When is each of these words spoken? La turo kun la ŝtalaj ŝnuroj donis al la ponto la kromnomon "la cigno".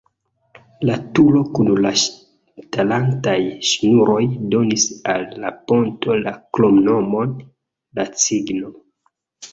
La 0.89 0.93
turo 1.17 1.41
kun 1.57 1.67
la 1.85 1.91
ŝtalaj 2.03 3.35
ŝnuroj 3.73 4.17
donis 4.55 4.87
al 5.13 5.29
la 5.45 5.53
ponto 5.73 6.19
la 6.25 6.35
kromnomon 6.59 7.37
"la 8.01 8.11
cigno". 8.25 8.73